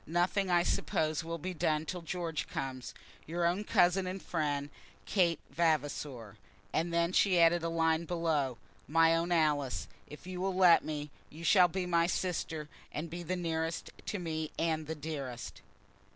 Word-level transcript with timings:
Nothing, 0.07 0.49
I 0.49 0.63
suppose, 0.63 1.23
will 1.23 1.37
be 1.37 1.53
done 1.53 1.85
till 1.85 2.01
George 2.01 2.47
comes. 2.47 2.95
Your 3.27 3.45
own 3.45 3.63
cousin 3.63 4.07
and 4.07 4.19
friend, 4.19 4.71
KATE 5.05 5.39
VAVASOR." 5.51 6.37
And 6.73 6.91
then 6.91 7.13
she 7.13 7.39
added 7.39 7.61
a 7.61 7.69
line 7.69 8.05
below, 8.05 8.57
"My 8.87 9.15
own 9.15 9.31
Alice, 9.31 9.87
If 10.07 10.25
you 10.25 10.41
will 10.41 10.55
let 10.55 10.83
me, 10.83 11.11
you 11.29 11.43
shall 11.43 11.67
be 11.67 11.85
my 11.85 12.07
sister, 12.07 12.67
and 12.91 13.11
be 13.11 13.21
the 13.21 13.35
nearest 13.35 13.91
to 14.07 14.17
me 14.17 14.49
and 14.57 14.87
the 14.87 14.95
dearest." 14.95 15.61